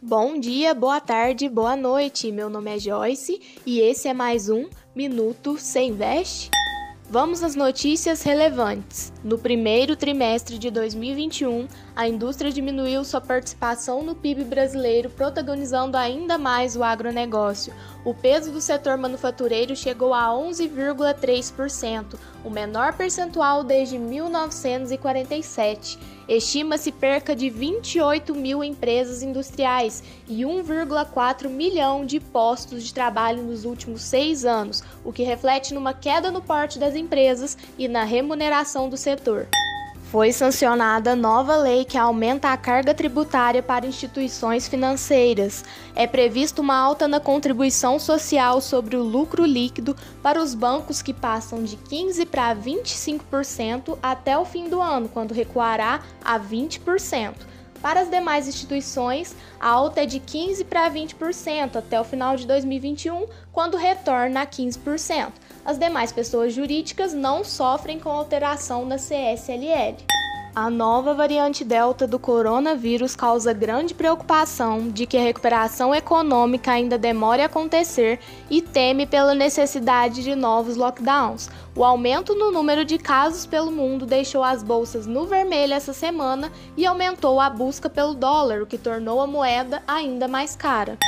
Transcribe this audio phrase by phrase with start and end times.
[0.00, 2.30] Bom dia, boa tarde, boa noite.
[2.30, 6.52] Meu nome é Joyce e esse é mais um Minuto Sem Investe.
[7.10, 9.12] Vamos às notícias relevantes.
[9.24, 11.66] No primeiro trimestre de 2021,
[11.96, 17.74] a indústria diminuiu sua participação no PIB brasileiro, protagonizando ainda mais o agronegócio.
[18.04, 25.98] O peso do setor manufatureiro chegou a 11,3%, o menor percentual desde 1947.
[26.28, 33.64] Estima-se perca de 28 mil empresas industriais e 1,4 milhão de postos de trabalho nos
[33.64, 38.90] últimos seis anos, o que reflete numa queda no porte das empresas e na remuneração
[38.90, 39.48] do setor.
[40.10, 45.62] Foi sancionada nova lei que aumenta a carga tributária para instituições financeiras.
[45.94, 51.12] É prevista uma alta na contribuição social sobre o lucro líquido para os bancos que
[51.12, 57.34] passam de 15% para 25% até o fim do ano, quando recuará a 20%.
[57.82, 62.46] Para as demais instituições, a alta é de 15% para 20% até o final de
[62.46, 65.32] 2021, quando retorna a 15%.
[65.64, 69.96] As demais pessoas jurídicas não sofrem com alteração na CSLL.
[70.54, 76.98] A nova variante Delta do coronavírus causa grande preocupação de que a recuperação econômica ainda
[76.98, 78.18] demore a acontecer
[78.50, 81.48] e teme pela necessidade de novos lockdowns.
[81.76, 86.50] O aumento no número de casos pelo mundo deixou as bolsas no vermelho essa semana
[86.76, 90.98] e aumentou a busca pelo dólar, o que tornou a moeda ainda mais cara.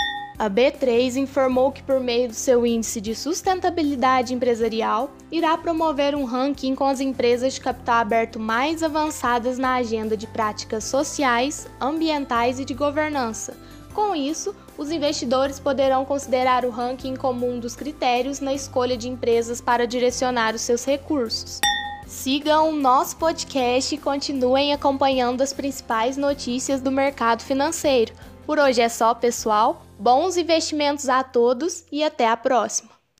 [0.40, 6.24] A B3 informou que, por meio do seu índice de sustentabilidade empresarial, irá promover um
[6.24, 12.58] ranking com as empresas de capital aberto mais avançadas na agenda de práticas sociais, ambientais
[12.58, 13.54] e de governança.
[13.92, 19.10] Com isso, os investidores poderão considerar o ranking como um dos critérios na escolha de
[19.10, 21.60] empresas para direcionar os seus recursos.
[22.06, 28.14] Sigam o nosso podcast e continuem acompanhando as principais notícias do mercado financeiro.
[28.50, 29.80] Por hoje é só, pessoal.
[29.96, 32.99] Bons investimentos a todos e até a próxima!